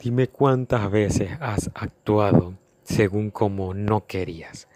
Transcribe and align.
Dime 0.00 0.28
cuántas 0.28 0.90
veces 0.90 1.32
has 1.40 1.70
actuado 1.74 2.54
según 2.84 3.30
como 3.30 3.74
no 3.74 4.06
querías. 4.06 4.66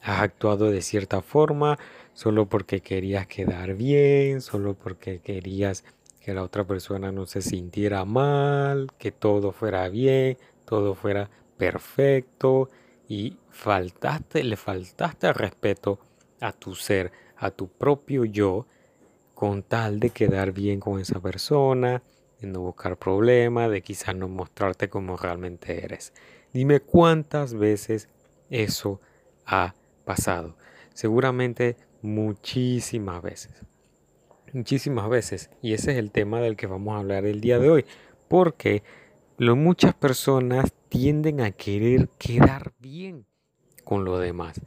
Has 0.00 0.20
actuado 0.20 0.70
de 0.70 0.80
cierta 0.80 1.22
forma 1.22 1.76
solo 2.12 2.48
porque 2.48 2.80
querías 2.80 3.26
quedar 3.26 3.74
bien, 3.74 4.40
solo 4.40 4.74
porque 4.74 5.18
querías 5.18 5.84
que 6.20 6.34
la 6.34 6.44
otra 6.44 6.68
persona 6.68 7.10
no 7.10 7.26
se 7.26 7.42
sintiera 7.42 8.04
mal, 8.04 8.86
que 8.96 9.10
todo 9.10 9.50
fuera 9.50 9.88
bien, 9.88 10.38
todo 10.66 10.94
fuera 10.94 11.28
perfecto 11.58 12.68
y 13.08 13.38
faltaste, 13.48 14.44
le 14.44 14.56
faltaste 14.56 15.32
respeto 15.32 15.98
a 16.40 16.52
tu 16.52 16.76
ser, 16.76 17.10
a 17.36 17.50
tu 17.50 17.66
propio 17.66 18.24
yo, 18.24 18.68
con 19.34 19.64
tal 19.64 19.98
de 19.98 20.10
quedar 20.10 20.52
bien 20.52 20.78
con 20.78 21.00
esa 21.00 21.18
persona, 21.18 22.04
de 22.40 22.48
no 22.48 22.60
buscar 22.60 22.96
problemas, 22.96 23.70
de 23.70 23.82
quizás 23.82 24.14
no 24.14 24.28
mostrarte 24.28 24.88
como 24.88 25.16
realmente 25.16 25.84
eres. 25.84 26.12
Dime 26.52 26.80
cuántas 26.80 27.54
veces 27.54 28.08
eso 28.50 29.00
ha 29.46 29.74
pasado. 30.04 30.56
Seguramente 30.94 31.76
muchísimas 32.02 33.22
veces. 33.22 33.52
Muchísimas 34.52 35.08
veces. 35.08 35.50
Y 35.62 35.74
ese 35.74 35.92
es 35.92 35.98
el 35.98 36.10
tema 36.10 36.40
del 36.40 36.56
que 36.56 36.66
vamos 36.66 36.94
a 36.94 36.98
hablar 36.98 37.24
el 37.24 37.40
día 37.40 37.58
de 37.58 37.70
hoy. 37.70 37.84
Porque 38.28 38.82
lo, 39.36 39.56
muchas 39.56 39.94
personas 39.94 40.72
tienden 40.88 41.40
a 41.40 41.52
querer 41.52 42.08
quedar 42.18 42.72
bien 42.78 43.26
con 43.84 44.04
los 44.04 44.20
demás. 44.20 44.60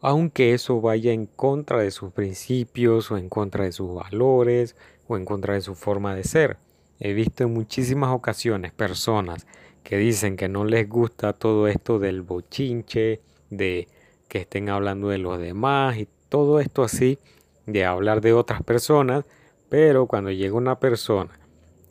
Aunque 0.00 0.54
eso 0.54 0.80
vaya 0.80 1.12
en 1.12 1.26
contra 1.26 1.80
de 1.80 1.90
sus 1.90 2.12
principios 2.12 3.10
o 3.10 3.16
en 3.16 3.28
contra 3.28 3.64
de 3.64 3.72
sus 3.72 3.94
valores 3.94 4.76
o 5.06 5.16
en 5.16 5.24
contra 5.24 5.54
de 5.54 5.60
su 5.60 5.74
forma 5.74 6.14
de 6.14 6.24
ser. 6.24 6.58
He 7.00 7.12
visto 7.12 7.44
en 7.44 7.54
muchísimas 7.54 8.10
ocasiones 8.10 8.72
personas 8.72 9.46
que 9.84 9.96
dicen 9.96 10.36
que 10.36 10.48
no 10.48 10.64
les 10.64 10.88
gusta 10.88 11.32
todo 11.32 11.68
esto 11.68 11.98
del 11.98 12.22
bochinche, 12.22 13.20
de 13.50 13.88
que 14.28 14.38
estén 14.38 14.68
hablando 14.68 15.08
de 15.08 15.18
los 15.18 15.38
demás 15.38 15.96
y 15.96 16.08
todo 16.28 16.60
esto 16.60 16.82
así, 16.82 17.18
de 17.66 17.84
hablar 17.84 18.20
de 18.20 18.32
otras 18.32 18.62
personas, 18.62 19.24
pero 19.68 20.06
cuando 20.06 20.30
llega 20.30 20.54
una 20.54 20.78
persona 20.78 21.38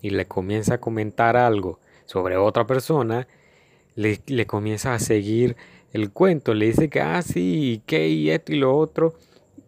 y 0.01 0.11
le 0.11 0.25
comienza 0.25 0.75
a 0.75 0.79
comentar 0.79 1.37
algo 1.37 1.79
sobre 2.05 2.37
otra 2.37 2.67
persona, 2.67 3.27
le, 3.95 4.21
le 4.27 4.45
comienza 4.45 4.93
a 4.93 4.99
seguir 4.99 5.55
el 5.93 6.11
cuento, 6.11 6.53
le 6.53 6.67
dice 6.67 6.89
que, 6.89 7.01
ah, 7.01 7.21
sí, 7.21 7.81
qué, 7.85 8.09
y 8.09 8.29
esto 8.29 8.53
y 8.53 8.57
lo 8.57 8.75
otro, 8.77 9.15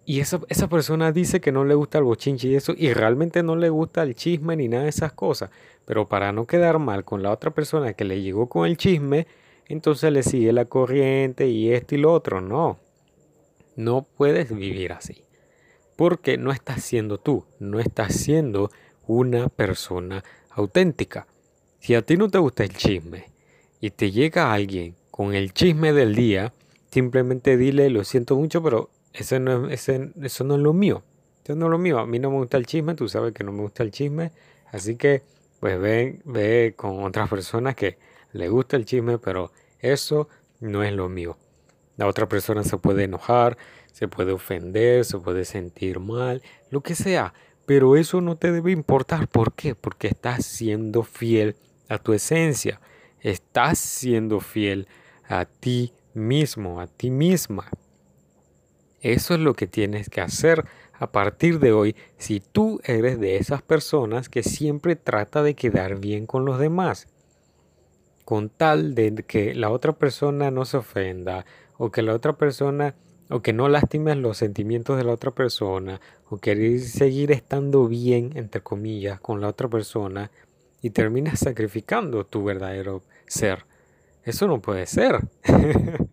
y 0.09 0.21
esa, 0.21 0.41
esa 0.49 0.67
persona 0.67 1.11
dice 1.11 1.39
que 1.39 1.51
no 1.51 1.65
le 1.65 1.75
gusta 1.75 1.99
el 1.99 2.03
bochinche 2.03 2.47
y 2.47 2.55
eso, 2.55 2.73
y 2.75 2.91
realmente 2.93 3.43
no 3.43 3.55
le 3.55 3.69
gusta 3.69 4.01
el 4.01 4.15
chisme 4.15 4.55
ni 4.55 4.67
nada 4.67 4.85
de 4.85 4.89
esas 4.89 5.13
cosas, 5.13 5.51
pero 5.85 6.07
para 6.07 6.31
no 6.31 6.47
quedar 6.47 6.79
mal 6.79 7.05
con 7.05 7.21
la 7.21 7.29
otra 7.29 7.51
persona 7.51 7.93
que 7.93 8.05
le 8.05 8.19
llegó 8.19 8.49
con 8.49 8.65
el 8.65 8.75
chisme, 8.75 9.27
entonces 9.67 10.11
le 10.11 10.23
sigue 10.23 10.51
la 10.51 10.65
corriente 10.65 11.47
y 11.47 11.71
esto 11.71 11.93
y 11.93 11.99
lo 11.99 12.11
otro, 12.11 12.41
no. 12.41 12.79
No 13.75 14.01
puedes 14.17 14.49
vivir 14.49 14.93
así. 14.93 15.25
Porque 15.95 16.39
no 16.39 16.51
estás 16.51 16.83
siendo 16.83 17.19
tú, 17.19 17.45
no 17.59 17.79
estás 17.79 18.15
siendo 18.15 18.71
una 19.05 19.47
persona 19.47 20.23
auténtica. 20.49 21.27
Si 21.81 21.93
a 21.93 22.01
ti 22.01 22.17
no 22.17 22.29
te 22.29 22.39
gusta 22.39 22.63
el 22.63 22.75
chisme 22.75 23.25
y 23.79 23.91
te 23.91 24.09
llega 24.09 24.53
alguien 24.53 24.95
con 25.11 25.35
el 25.35 25.53
chisme 25.53 25.93
del 25.93 26.15
día, 26.15 26.51
simplemente 26.89 27.57
dile, 27.57 27.91
lo 27.91 28.03
siento 28.03 28.35
mucho, 28.35 28.63
pero 28.63 28.89
ese 29.13 29.39
no 29.39 29.69
es, 29.69 29.89
eso 29.89 30.43
no 30.43 30.55
es 30.55 30.61
lo 30.61 30.73
mío. 30.73 31.03
Eso 31.43 31.55
no 31.55 31.65
es 31.65 31.71
lo 31.71 31.77
mío. 31.77 31.99
A 31.99 32.05
mí 32.05 32.19
no 32.19 32.29
me 32.29 32.37
gusta 32.37 32.57
el 32.57 32.65
chisme, 32.65 32.95
tú 32.95 33.07
sabes 33.09 33.33
que 33.33 33.43
no 33.43 33.51
me 33.51 33.61
gusta 33.61 33.83
el 33.83 33.91
chisme. 33.91 34.31
Así 34.71 34.95
que, 34.95 35.23
pues 35.59 35.79
ve, 35.79 36.21
ve 36.25 36.73
con 36.75 37.03
otras 37.03 37.29
personas 37.29 37.75
que 37.75 37.97
le 38.33 38.49
gusta 38.49 38.77
el 38.77 38.85
chisme, 38.85 39.17
pero 39.17 39.51
eso 39.79 40.29
no 40.59 40.83
es 40.83 40.93
lo 40.93 41.09
mío. 41.09 41.37
La 41.97 42.07
otra 42.07 42.29
persona 42.29 42.63
se 42.63 42.77
puede 42.77 43.03
enojar, 43.03 43.57
se 43.91 44.07
puede 44.07 44.31
ofender, 44.31 45.03
se 45.05 45.17
puede 45.17 45.43
sentir 45.43 45.99
mal, 45.99 46.41
lo 46.69 46.81
que 46.81 46.95
sea. 46.95 47.33
Pero 47.65 47.97
eso 47.97 48.21
no 48.21 48.37
te 48.37 48.51
debe 48.51 48.71
importar. 48.71 49.27
¿Por 49.27 49.53
qué? 49.53 49.75
Porque 49.75 50.07
estás 50.07 50.45
siendo 50.45 51.03
fiel 51.03 51.55
a 51.87 51.97
tu 51.97 52.13
esencia. 52.13 52.79
Estás 53.21 53.79
siendo 53.79 54.39
fiel 54.39 54.87
a 55.27 55.45
ti 55.45 55.93
mismo, 56.13 56.79
a 56.79 56.87
ti 56.87 57.11
misma. 57.11 57.69
Eso 59.01 59.33
es 59.33 59.39
lo 59.39 59.53
que 59.53 59.67
tienes 59.67 60.09
que 60.09 60.21
hacer 60.21 60.65
a 60.93 61.11
partir 61.11 61.59
de 61.59 61.71
hoy 61.71 61.95
si 62.17 62.41
tú 62.41 62.81
eres 62.83 63.19
de 63.19 63.37
esas 63.37 63.61
personas 63.61 64.27
que 64.27 64.43
siempre 64.43 64.95
trata 64.95 65.41
de 65.41 65.55
quedar 65.55 65.99
bien 65.99 66.25
con 66.25 66.45
los 66.45 66.59
demás. 66.59 67.07
Con 68.25 68.49
tal 68.49 68.95
de 68.95 69.23
que 69.25 69.55
la 69.55 69.69
otra 69.69 69.93
persona 69.93 70.51
no 70.51 70.65
se 70.65 70.77
ofenda 70.77 71.45
o 71.77 71.91
que 71.91 72.01
la 72.01 72.13
otra 72.13 72.33
persona 72.33 72.95
o 73.29 73.41
que 73.41 73.53
no 73.53 73.69
lastimes 73.69 74.17
los 74.17 74.37
sentimientos 74.37 74.97
de 74.97 75.03
la 75.03 75.13
otra 75.13 75.31
persona 75.31 76.01
o 76.29 76.37
querer 76.37 76.79
seguir 76.81 77.31
estando 77.31 77.87
bien, 77.87 78.31
entre 78.35 78.61
comillas, 78.61 79.19
con 79.19 79.39
la 79.39 79.47
otra 79.47 79.67
persona 79.69 80.31
y 80.81 80.89
terminas 80.89 81.39
sacrificando 81.39 82.25
tu 82.25 82.43
verdadero 82.43 83.03
ser. 83.27 83.65
Eso 84.23 84.47
no 84.47 84.61
puede 84.61 84.85
ser. 84.85 85.19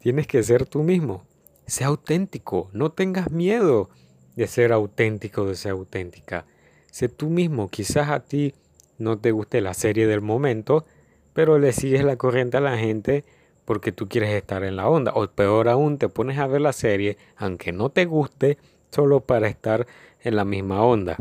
Tienes 0.00 0.26
que 0.26 0.42
ser 0.42 0.66
tú 0.66 0.82
mismo. 0.82 1.24
Sé 1.66 1.84
auténtico. 1.84 2.70
No 2.72 2.92
tengas 2.92 3.30
miedo 3.30 3.90
de 4.36 4.46
ser 4.46 4.72
auténtico, 4.72 5.46
de 5.46 5.56
ser 5.56 5.72
auténtica. 5.72 6.46
Sé 6.90 7.08
tú 7.08 7.30
mismo. 7.30 7.68
Quizás 7.68 8.10
a 8.10 8.20
ti 8.20 8.54
no 8.98 9.18
te 9.18 9.32
guste 9.32 9.60
la 9.60 9.74
serie 9.74 10.06
del 10.06 10.20
momento, 10.20 10.84
pero 11.32 11.58
le 11.58 11.72
sigues 11.72 12.04
la 12.04 12.16
corriente 12.16 12.58
a 12.58 12.60
la 12.60 12.78
gente 12.78 13.24
porque 13.64 13.92
tú 13.92 14.08
quieres 14.08 14.30
estar 14.30 14.62
en 14.64 14.76
la 14.76 14.88
onda. 14.88 15.12
O 15.14 15.26
peor 15.26 15.68
aún, 15.68 15.98
te 15.98 16.08
pones 16.08 16.38
a 16.38 16.46
ver 16.46 16.60
la 16.60 16.72
serie, 16.72 17.16
aunque 17.36 17.72
no 17.72 17.90
te 17.90 18.04
guste, 18.04 18.58
solo 18.90 19.20
para 19.20 19.48
estar 19.48 19.86
en 20.22 20.36
la 20.36 20.44
misma 20.44 20.84
onda. 20.84 21.16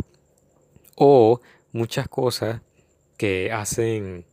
O 0.95 1.41
muchas 1.71 2.07
cosas 2.07 2.61
que 3.17 3.51
hacen 3.51 4.25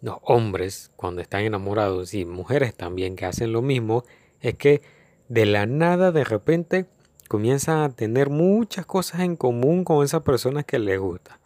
los 0.00 0.18
hombres 0.22 0.90
cuando 0.96 1.22
están 1.22 1.42
enamorados 1.42 2.12
y 2.12 2.24
mujeres 2.24 2.74
también 2.74 3.16
que 3.16 3.24
hacen 3.24 3.52
lo 3.52 3.62
mismo, 3.62 4.04
es 4.40 4.54
que 4.54 4.82
de 5.28 5.46
la 5.46 5.66
nada 5.66 6.12
de 6.12 6.24
repente 6.24 6.86
comienzan 7.28 7.78
a 7.78 7.90
tener 7.90 8.30
muchas 8.30 8.86
cosas 8.86 9.20
en 9.20 9.36
común 9.36 9.84
con 9.84 10.04
esa 10.04 10.22
persona 10.22 10.62
que 10.62 10.78
le 10.78 10.98
gusta. 10.98 11.38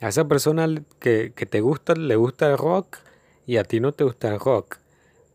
A 0.00 0.08
esa 0.08 0.26
persona 0.26 0.68
que, 0.98 1.32
que 1.34 1.46
te 1.46 1.60
gusta 1.60 1.94
le 1.94 2.16
gusta 2.16 2.50
el 2.50 2.58
rock 2.58 2.98
y 3.46 3.56
a 3.56 3.64
ti 3.64 3.80
no 3.80 3.92
te 3.92 4.04
gusta 4.04 4.28
el 4.28 4.40
rock. 4.40 4.78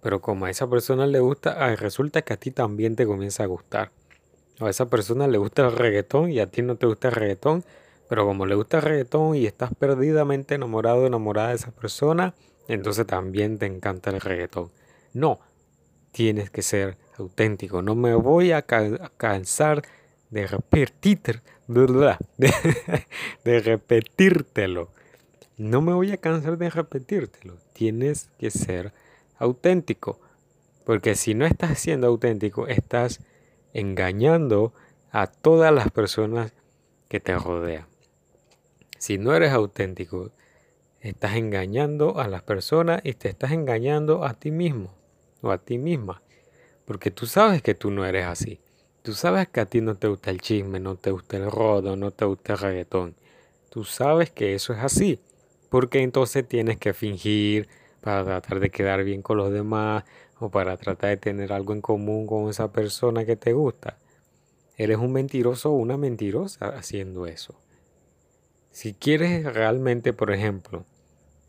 Pero 0.01 0.22
como 0.22 0.45
a 0.45 0.50
esa 0.50 0.69
persona 0.69 1.07
le 1.07 1.19
gusta, 1.19 1.56
ah, 1.57 1.75
resulta 1.75 2.22
que 2.22 2.34
a 2.34 2.38
ti 2.38 2.51
también 2.51 2.95
te 2.95 3.06
comienza 3.06 3.44
a 3.44 3.47
gustar. 3.47 3.91
O 4.59 4.66
a 4.66 4.69
esa 4.69 4.90
persona 4.90 5.28
le 5.28 5.38
gusta 5.38 5.66
el 5.66 5.72
reggaetón 5.72 6.31
y 6.31 6.40
a 6.40 6.47
ti 6.47 6.61
no 6.61 6.75
te 6.75 6.85
gusta 6.85 7.09
el 7.09 7.16
reggaetón. 7.16 7.63
Pero 8.07 8.25
como 8.25 8.46
le 8.46 8.56
gusta 8.56 8.78
el 8.78 8.84
reggaetón 8.84 9.35
y 9.35 9.46
estás 9.46 9.72
perdidamente 9.75 10.56
enamorado 10.56 11.03
o 11.03 11.07
enamorada 11.07 11.50
de 11.50 11.56
esa 11.56 11.72
persona, 11.72 12.34
entonces 12.67 13.06
también 13.06 13.59
te 13.59 13.66
encanta 13.66 14.09
el 14.09 14.22
reggaetón. 14.22 14.72
No, 15.13 15.40
tienes 16.11 16.50
que 16.50 16.61
ser 16.61 16.97
auténtico. 17.19 17.81
No 17.81 17.96
me 17.96 18.13
voy 18.16 18.52
a, 18.52 18.63
cansar 18.63 19.84
de 20.30 20.47
repetir, 20.47 21.41
de, 21.68 22.18
de 23.44 23.59
repetírtelo. 23.59 24.90
No 25.58 25.81
me 25.81 25.94
voy 25.94 26.12
a 26.12 26.18
cansar 26.18 26.58
de 26.58 26.69
repetírtelo. 26.69 27.58
Tienes 27.74 28.29
que 28.38 28.52
ser 28.52 28.94
auténtico. 29.38 30.19
Porque 30.85 31.16
si 31.16 31.35
no 31.35 31.46
estás 31.46 31.79
siendo 31.79 32.08
auténtico, 32.08 32.68
estás 32.68 33.19
engañando 33.74 34.74
a 35.12 35.28
todas 35.28 35.74
las 35.74 35.91
personas 35.91 36.53
que 37.08 37.19
te 37.19 37.38
rodean. 37.38 37.88
Si 38.97 39.18
no 39.18 39.35
eres 39.35 39.52
auténtico, 39.52 40.31
estás 41.02 41.35
engañando 41.35 42.19
a 42.19 42.28
las 42.28 42.44
personas 42.44 43.02
y 43.03 43.14
te 43.14 43.29
estás 43.29 43.52
engañando 43.52 44.26
a 44.26 44.34
ti 44.34 44.52
mismo 44.52 44.93
o 45.41 45.52
a 45.52 45.58
ti 45.58 45.78
misma. 45.78 46.22
Porque 46.90 47.12
tú 47.12 47.28
sabes 47.28 47.62
que 47.62 47.76
tú 47.76 47.91
no 47.91 48.03
eres 48.03 48.26
así. 48.26 48.59
Tú 49.03 49.14
sabes 49.14 49.47
que 49.47 49.59
a 49.59 49.68
ti 49.68 49.80
no 49.80 49.94
te 49.94 50.08
gusta 50.08 50.32
el 50.32 50.41
chisme, 50.41 50.80
no 50.80 50.96
te 50.96 51.12
gusta 51.12 51.38
el 51.38 51.52
rodo, 51.52 51.96
no 51.96 52.09
te 52.09 52.26
gusta 52.26 52.53
el 52.53 52.59
reggaetón. 52.59 53.16
Tú 53.70 53.84
sabes 53.84 54.32
que 54.32 54.56
eso 54.56 54.74
es 54.74 54.80
así. 54.80 55.20
Porque 55.70 56.02
entonces 56.02 56.47
tienes 56.47 56.80
que 56.80 56.94
fingir, 56.94 57.70
para 58.02 58.26
tratar 58.26 58.59
de 58.59 58.72
quedar 58.72 59.03
bien 59.03 59.22
con 59.22 59.38
los 59.38 59.52
demás 59.52 60.03
o 60.40 60.50
para 60.50 60.78
tratar 60.78 61.12
de 61.12 61.18
tener 61.18 61.53
algo 61.53 61.74
en 61.74 61.82
común 61.82 62.26
con 62.26 62.50
esa 62.50 62.72
persona 62.72 63.24
que 63.24 63.36
te 63.36 63.53
gusta. 63.53 64.00
Eres 64.76 64.97
un 64.97 65.14
mentiroso 65.14 65.70
o 65.70 65.76
una 65.76 65.96
mentirosa 65.96 66.70
haciendo 66.70 67.28
eso. 67.28 67.53
Si 68.72 68.96
quieres 68.96 69.44
realmente, 69.53 70.12
por 70.12 70.32
ejemplo, 70.32 70.86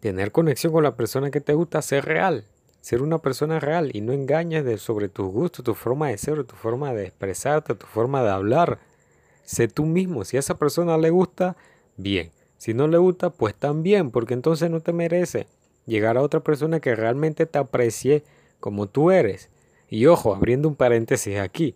tener 0.00 0.32
conexión 0.32 0.74
con 0.74 0.82
la 0.82 0.96
persona 0.96 1.30
que 1.30 1.40
te 1.40 1.54
gusta, 1.54 1.80
ser 1.80 2.04
real, 2.04 2.44
ser 2.80 3.02
una 3.02 3.18
persona 3.18 3.60
real 3.60 3.90
y 3.92 4.00
no 4.00 4.12
engañes 4.12 4.64
de, 4.64 4.78
sobre 4.78 5.08
tus 5.08 5.30
gustos, 5.30 5.64
tu 5.64 5.74
forma 5.74 6.08
de 6.08 6.18
ser, 6.18 6.44
tu 6.44 6.56
forma 6.56 6.92
de 6.94 7.06
expresarte, 7.06 7.74
tu 7.74 7.86
forma 7.86 8.22
de 8.22 8.30
hablar. 8.30 8.78
Sé 9.44 9.68
tú 9.68 9.84
mismo. 9.84 10.24
Si 10.24 10.36
a 10.36 10.40
esa 10.40 10.56
persona 10.56 10.96
le 10.96 11.10
gusta, 11.10 11.56
bien. 11.96 12.30
Si 12.56 12.74
no 12.74 12.88
le 12.88 12.98
gusta, 12.98 13.30
pues 13.30 13.54
también, 13.54 14.10
porque 14.10 14.34
entonces 14.34 14.70
no 14.70 14.80
te 14.80 14.92
merece 14.92 15.46
llegar 15.86 16.16
a 16.16 16.22
otra 16.22 16.40
persona 16.40 16.80
que 16.80 16.94
realmente 16.94 17.46
te 17.46 17.58
aprecie 17.58 18.22
como 18.60 18.86
tú 18.86 19.10
eres. 19.10 19.50
Y 19.88 20.06
ojo, 20.06 20.34
abriendo 20.34 20.68
un 20.68 20.76
paréntesis 20.76 21.38
aquí, 21.38 21.74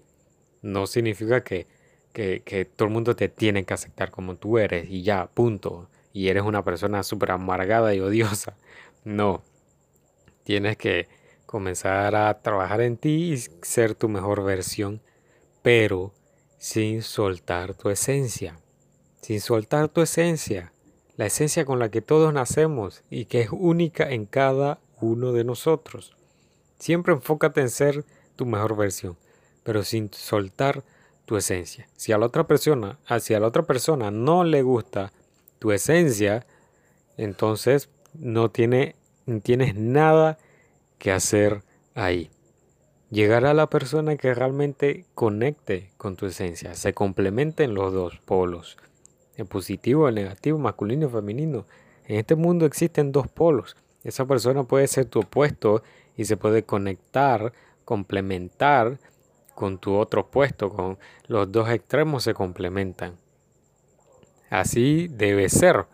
no 0.63 0.87
significa 0.87 1.43
que, 1.43 1.67
que, 2.13 2.43
que 2.45 2.65
todo 2.65 2.89
el 2.89 2.95
mundo 2.95 3.17
te 3.17 3.29
tiene 3.29 3.65
que 3.65 3.75
aceptar 3.75 4.11
como 4.11 4.37
tú 4.37 4.59
eres 4.59 4.89
y 4.89 5.03
ya, 5.03 5.27
punto. 5.27 5.89
Y 6.13 6.29
eres 6.29 6.45
una 6.45 6.63
persona 6.65 7.03
súper 7.03 7.33
amargada 7.33 7.95
y 7.95 8.01
odiosa. 8.01 8.57
No, 9.05 9.43
tienes 10.45 10.77
que 10.77 11.09
comenzar 11.47 12.15
a 12.15 12.41
trabajar 12.41 12.81
en 12.81 12.97
ti 12.97 13.33
y 13.33 13.39
ser 13.39 13.95
tu 13.95 14.09
mejor 14.09 14.45
versión, 14.45 15.03
pero 15.63 16.13
sin 16.59 17.03
soltar 17.03 17.75
tu 17.75 17.91
esencia. 17.91 18.59
Sin 19.21 19.41
soltar 19.41 19.89
tu 19.89 20.03
esencia 20.03 20.75
la 21.17 21.27
esencia 21.27 21.65
con 21.65 21.79
la 21.79 21.91
que 21.91 22.03
todos 22.03 22.33
nacemos 22.33 23.03
y 23.11 23.27
que 23.27 23.43
es 23.43 23.49
única 23.53 24.11
en 24.11 24.27
cada 24.27 24.81
uno 25.01 25.33
de 25.33 25.45
nosotros. 25.45 26.17
Siempre 26.79 27.15
enfócate 27.15 27.61
en 27.61 27.71
ser 27.71 28.05
tu 28.37 28.47
mejor 28.47 28.77
versión, 28.77 29.17
pero 29.63 29.85
sin 29.85 30.13
soltar 30.13 30.83
tu 31.25 31.37
esencia. 31.37 31.89
Si 31.97 32.13
a 32.13 32.19
la 32.19 32.27
otra 32.27 32.47
persona, 32.47 32.99
ah, 33.07 33.19
a 33.19 33.41
la 33.41 33.47
otra 33.47 33.63
persona 33.63 34.11
no 34.11 34.45
le 34.45 34.63
gusta 34.63 35.13
tu 35.59 35.73
esencia, 35.73 36.47
entonces 37.17 37.89
no 38.15 38.51
tiene, 38.51 38.97
tienes 39.43 39.75
nada 39.75 40.39
que 40.99 41.13
hacer 41.13 41.63
ahí. 41.95 42.31
Llegará 43.11 43.51
a 43.51 43.55
la 43.55 43.69
persona 43.69 44.17
que 44.17 44.35
realmente 44.35 45.07
conecte 45.15 45.91
con 45.97 46.17
tu 46.17 46.27
esencia, 46.27 46.75
se 46.75 46.95
complementen 46.95 47.75
los 47.75 47.93
dos 47.93 48.19
polos 48.25 48.77
el 49.37 49.47
positivo, 49.47 50.09
el 50.09 50.15
negativo, 50.15 50.59
masculino 50.59 51.07
y 51.07 51.11
femenino. 51.11 51.67
En 52.07 52.19
este 52.19 52.35
mundo 52.35 52.67
existen 52.67 53.13
dos 53.13 53.29
polos. 53.29 53.77
Esa 54.03 54.27
persona 54.27 54.65
puede 54.65 54.87
ser 54.87 55.07
tu 55.07 55.21
opuesto 55.21 55.83
y 56.17 56.27
se 56.27 56.37
puede 56.37 56.65
conectar, 56.65 57.53
complementar 57.85 58.99
con 59.55 59.79
tu 59.79 59.95
otro 59.95 60.23
opuesto, 60.23 60.71
con 60.71 60.99
los 61.27 61.51
dos 61.51 61.69
extremos 61.71 62.25
se 62.25 62.35
complementan. 62.35 63.17
Así 64.51 65.09
debe 65.09 65.49
ser, 65.49 65.87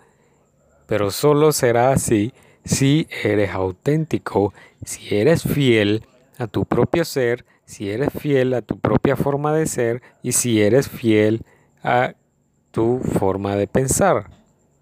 pero 0.87 1.11
solo 1.11 1.53
será 1.53 1.93
así 1.93 2.33
si 2.65 3.09
eres 3.23 3.51
auténtico, 3.51 4.53
si 4.85 5.15
eres 5.15 5.43
fiel 5.43 6.07
a 6.39 6.47
tu 6.47 6.65
propio 6.65 7.05
ser, 7.05 7.45
si 7.65 7.91
eres 7.91 8.12
fiel 8.12 8.55
a 8.55 8.62
tu 8.62 8.79
propia 8.79 9.17
forma 9.17 9.55
de 9.55 9.67
ser 9.67 10.03
y 10.23 10.33
si 10.33 10.61
eres 10.61 10.89
fiel 10.89 11.45
a 11.83 12.15
tu 12.71 13.01
forma 13.01 13.57
de 13.57 13.67
pensar. 13.67 14.31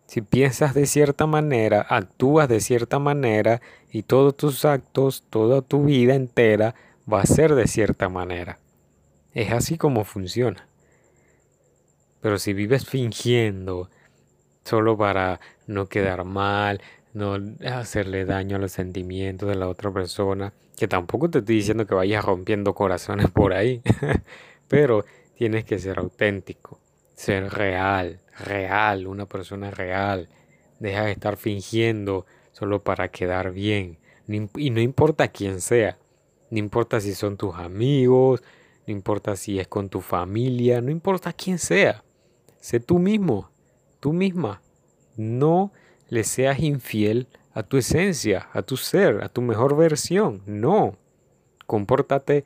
Si 0.07 0.23
piensas 0.23 0.73
de 0.73 0.87
cierta 0.87 1.27
manera, 1.27 1.87
actúas 1.89 2.49
de 2.49 2.61
cierta 2.61 2.99
manera 2.99 3.61
y 3.93 4.05
todos 4.05 4.37
tus 4.37 4.65
actos, 4.65 5.25
toda 5.29 5.61
tu 5.61 5.85
vida 5.85 6.15
entera 6.15 6.75
va 7.11 7.21
a 7.21 7.27
ser 7.27 7.55
de 7.55 7.67
cierta 7.67 8.09
manera. 8.09 8.59
Es 9.35 9.53
así 9.53 9.77
como 9.77 10.05
funciona. 10.05 10.67
Pero 12.21 12.39
si 12.39 12.53
vives 12.53 12.87
fingiendo 12.87 13.91
solo 14.65 14.97
para 14.97 15.41
no 15.67 15.87
quedar 15.87 16.25
mal, 16.25 16.81
no 17.19 17.37
hacerle 17.67 18.25
daño 18.25 18.57
a 18.57 18.61
los 18.61 18.73
sentimientos 18.73 19.49
de 19.49 19.57
la 19.57 19.69
otra 19.69 19.93
persona, 19.93 20.53
que 20.77 20.89
tampoco 20.89 21.29
te 21.29 21.41
estoy 21.41 21.57
diciendo 21.57 21.87
que 21.87 21.95
vayas 21.95 22.25
rompiendo 22.25 22.75
corazones 22.75 23.31
por 23.33 23.53
ahí, 23.53 23.83
pero 24.69 25.05
tienes 25.37 25.65
que 25.65 25.79
ser 25.79 25.99
auténtico 25.99 26.81
ser 27.19 27.53
real, 27.53 28.21
real, 28.39 29.09
una 29.09 29.27
persona 29.27 29.73
real. 29.73 30.29
Deja 30.79 31.05
de 31.05 31.11
estar 31.11 31.37
fingiendo 31.37 32.27
solo 32.53 32.85
para 32.85 33.09
quedar 33.09 33.51
bien. 33.51 33.99
Y 34.57 34.71
no 34.71 34.81
importa 34.81 35.27
quién 35.27 35.61
sea. 35.61 35.99
No 36.51 36.59
importa 36.59 37.01
si 37.01 37.15
son 37.15 37.37
tus 37.37 37.57
amigos, 37.57 38.41
no 38.87 38.93
importa 38.93 39.35
si 39.35 39.59
es 39.59 39.67
con 39.67 39.89
tu 39.89 40.01
familia, 40.01 40.81
no 40.81 40.93
importa 40.93 41.33
quién 41.33 41.59
sea. 41.59 42.05
Sé 42.61 42.79
tú 42.79 43.01
mismo, 43.01 43.51
tú 43.99 44.13
misma. 44.13 44.63
No 45.17 45.73
le 46.09 46.25
seas 46.25 46.61
infiel 46.61 47.29
a 47.53 47.63
tu 47.63 47.77
esencia, 47.77 48.49
a 48.53 48.63
tu 48.63 48.77
ser, 48.77 49.23
a 49.23 49.29
tu 49.29 49.43
mejor 49.43 49.77
versión. 49.77 50.43
No. 50.47 50.97
Compórtate 51.67 52.45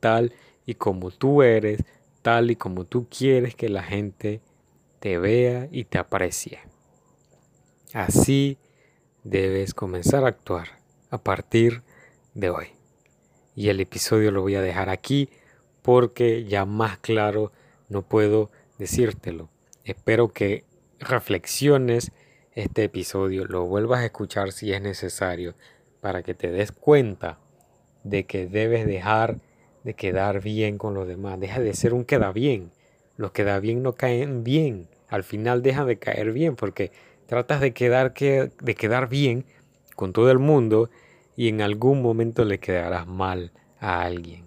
tal 0.00 0.32
y 0.66 0.74
como 0.74 1.10
tú 1.10 1.42
eres, 1.42 1.82
tal 2.22 2.50
y 2.50 2.56
como 2.56 2.84
tú 2.84 3.08
quieres 3.08 3.54
que 3.54 3.68
la 3.68 3.82
gente 3.82 4.40
te 5.00 5.18
vea 5.18 5.68
y 5.70 5.84
te 5.84 5.98
aprecie. 5.98 6.60
Así 7.92 8.58
debes 9.24 9.74
comenzar 9.74 10.24
a 10.24 10.28
actuar 10.28 10.78
a 11.10 11.18
partir 11.18 11.82
de 12.34 12.50
hoy. 12.50 12.68
Y 13.56 13.68
el 13.68 13.80
episodio 13.80 14.30
lo 14.30 14.42
voy 14.42 14.54
a 14.54 14.62
dejar 14.62 14.88
aquí 14.88 15.28
porque 15.82 16.44
ya 16.44 16.64
más 16.64 16.98
claro 16.98 17.52
no 17.88 18.02
puedo 18.02 18.50
decírtelo. 18.78 19.48
Espero 19.84 20.28
que 20.28 20.64
reflexiones 21.00 22.12
este 22.60 22.84
episodio, 22.84 23.46
lo 23.46 23.66
vuelvas 23.66 24.00
a 24.00 24.06
escuchar 24.06 24.52
si 24.52 24.72
es 24.72 24.80
necesario, 24.80 25.54
para 26.00 26.22
que 26.22 26.34
te 26.34 26.50
des 26.50 26.72
cuenta 26.72 27.38
de 28.04 28.24
que 28.24 28.46
debes 28.46 28.86
dejar 28.86 29.38
de 29.84 29.94
quedar 29.94 30.42
bien 30.42 30.78
con 30.78 30.94
los 30.94 31.06
demás. 31.06 31.40
Deja 31.40 31.60
de 31.60 31.74
ser 31.74 31.94
un 31.94 32.04
queda 32.04 32.32
bien. 32.32 32.70
Los 33.16 33.32
queda 33.32 33.58
bien 33.60 33.82
no 33.82 33.94
caen 33.94 34.44
bien. 34.44 34.88
Al 35.08 35.24
final 35.24 35.62
dejan 35.62 35.86
de 35.86 35.98
caer 35.98 36.32
bien 36.32 36.56
porque 36.56 36.92
tratas 37.26 37.60
de 37.60 37.72
quedar, 37.72 38.12
que, 38.12 38.50
de 38.60 38.74
quedar 38.74 39.08
bien 39.08 39.44
con 39.96 40.12
todo 40.12 40.30
el 40.30 40.38
mundo 40.38 40.90
y 41.36 41.48
en 41.48 41.60
algún 41.60 42.02
momento 42.02 42.44
le 42.44 42.58
quedarás 42.58 43.06
mal 43.06 43.52
a 43.78 44.02
alguien. 44.02 44.46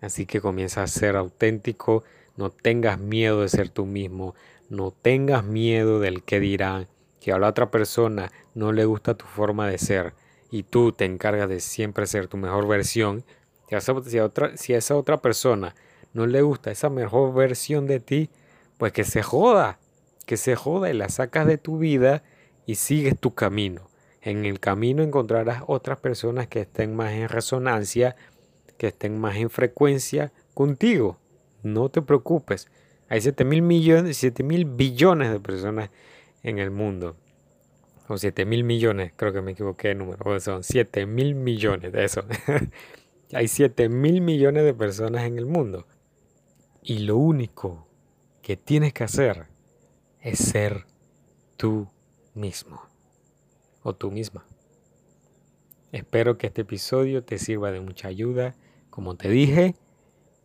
Así 0.00 0.26
que 0.26 0.40
comienza 0.40 0.82
a 0.82 0.86
ser 0.88 1.16
auténtico, 1.16 2.02
no 2.36 2.50
tengas 2.50 2.98
miedo 2.98 3.42
de 3.42 3.48
ser 3.48 3.68
tú 3.68 3.86
mismo, 3.86 4.34
no 4.68 4.90
tengas 4.90 5.44
miedo 5.44 6.00
del 6.00 6.24
que 6.24 6.40
dirán, 6.40 6.88
que 7.22 7.30
a 7.30 7.38
la 7.38 7.48
otra 7.48 7.70
persona 7.70 8.32
no 8.54 8.72
le 8.72 8.84
gusta 8.84 9.14
tu 9.14 9.26
forma 9.26 9.68
de 9.68 9.78
ser 9.78 10.14
y 10.50 10.64
tú 10.64 10.90
te 10.90 11.04
encargas 11.04 11.48
de 11.48 11.60
siempre 11.60 12.06
ser 12.06 12.26
tu 12.26 12.36
mejor 12.36 12.66
versión, 12.66 13.24
si 13.68 14.18
a, 14.18 14.24
otra, 14.24 14.56
si 14.56 14.74
esa 14.74 14.96
otra 14.96 15.22
persona 15.22 15.74
no 16.12 16.26
le 16.26 16.42
gusta 16.42 16.72
esa 16.72 16.90
mejor 16.90 17.32
versión 17.32 17.86
de 17.86 18.00
ti, 18.00 18.28
pues 18.76 18.92
que 18.92 19.04
se 19.04 19.22
joda, 19.22 19.78
que 20.26 20.36
se 20.36 20.56
joda 20.56 20.90
y 20.90 20.94
la 20.94 21.08
sacas 21.08 21.46
de 21.46 21.58
tu 21.58 21.78
vida 21.78 22.24
y 22.66 22.74
sigues 22.74 23.16
tu 23.16 23.34
camino. 23.34 23.88
En 24.20 24.44
el 24.44 24.58
camino 24.58 25.02
encontrarás 25.02 25.62
otras 25.68 26.00
personas 26.00 26.48
que 26.48 26.62
estén 26.62 26.94
más 26.96 27.12
en 27.12 27.28
resonancia, 27.28 28.16
que 28.78 28.88
estén 28.88 29.18
más 29.18 29.36
en 29.36 29.48
frecuencia 29.48 30.32
contigo. 30.54 31.18
No 31.62 31.88
te 31.88 32.02
preocupes. 32.02 32.68
Hay 33.08 33.20
7 33.20 33.44
mil 33.44 33.62
millones, 33.62 34.16
7 34.16 34.42
mil 34.42 34.64
billones 34.64 35.30
de 35.30 35.40
personas 35.40 35.90
en 36.42 36.58
el 36.58 36.70
mundo. 36.70 37.16
O 38.08 38.18
7 38.18 38.44
mil 38.44 38.64
millones, 38.64 39.12
creo 39.16 39.32
que 39.32 39.42
me 39.42 39.52
equivoqué 39.52 39.88
de 39.88 39.94
número. 39.94 40.40
son 40.40 40.62
7 40.62 41.06
mil 41.06 41.34
millones 41.34 41.92
de 41.92 42.04
eso. 42.04 42.24
Hay 43.32 43.48
7 43.48 43.88
mil 43.88 44.20
millones 44.20 44.64
de 44.64 44.74
personas 44.74 45.24
en 45.24 45.38
el 45.38 45.46
mundo. 45.46 45.86
Y 46.82 47.00
lo 47.00 47.16
único 47.16 47.86
que 48.42 48.56
tienes 48.56 48.92
que 48.92 49.04
hacer 49.04 49.46
es 50.20 50.38
ser 50.38 50.84
tú 51.56 51.88
mismo 52.34 52.82
o 53.82 53.94
tú 53.94 54.10
misma. 54.10 54.44
Espero 55.92 56.38
que 56.38 56.48
este 56.48 56.62
episodio 56.62 57.22
te 57.22 57.38
sirva 57.38 57.70
de 57.70 57.80
mucha 57.80 58.08
ayuda. 58.08 58.54
Como 58.90 59.14
te 59.16 59.28
dije, 59.28 59.76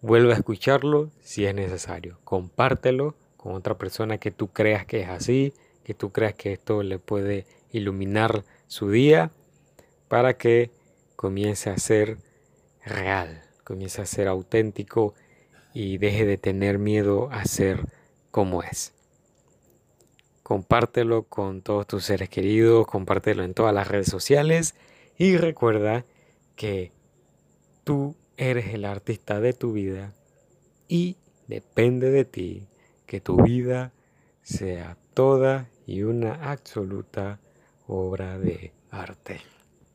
vuelve 0.01 0.33
a 0.33 0.37
escucharlo 0.37 1.09
si 1.21 1.45
es 1.45 1.55
necesario. 1.55 2.19
Compártelo 2.23 3.15
con 3.37 3.55
otra 3.55 3.77
persona 3.77 4.17
que 4.17 4.31
tú 4.31 4.49
creas 4.49 4.85
que 4.85 5.01
es 5.01 5.09
así, 5.09 5.53
que 5.87 5.93
tú 5.93 6.11
creas 6.11 6.33
que 6.33 6.51
esto 6.51 6.83
le 6.83 6.99
puede 6.99 7.45
iluminar 7.71 8.43
su 8.67 8.91
día 8.91 9.31
para 10.09 10.37
que 10.37 10.69
comience 11.15 11.69
a 11.69 11.77
ser 11.77 12.17
real, 12.83 13.41
comienza 13.63 14.01
a 14.01 14.05
ser 14.05 14.27
auténtico 14.27 15.13
y 15.73 15.97
deje 15.97 16.25
de 16.25 16.37
tener 16.37 16.77
miedo 16.77 17.29
a 17.31 17.45
ser 17.45 17.85
como 18.31 18.63
es. 18.63 18.95
Compártelo 20.43 21.23
con 21.23 21.61
todos 21.61 21.87
tus 21.87 22.03
seres 22.03 22.27
queridos, 22.27 22.85
compártelo 22.85 23.45
en 23.45 23.53
todas 23.53 23.73
las 23.73 23.87
redes 23.87 24.07
sociales 24.07 24.75
y 25.17 25.37
recuerda 25.37 26.03
que 26.57 26.91
tú 27.85 28.17
eres 28.35 28.73
el 28.73 28.83
artista 28.83 29.39
de 29.39 29.53
tu 29.53 29.71
vida 29.71 30.13
y 30.89 31.15
depende 31.47 32.11
de 32.11 32.25
ti 32.25 32.67
que 33.05 33.21
tu 33.21 33.41
vida 33.41 33.93
sea 34.41 34.97
toda 35.13 35.69
y 35.87 36.03
una 36.03 36.51
absoluta 36.51 37.39
obra 37.87 38.37
de 38.37 38.73
arte. 38.91 39.41